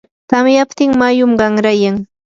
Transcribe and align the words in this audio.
tamyaptin 0.29 0.91
mayum 0.99 1.31
qanrayan. 1.39 1.97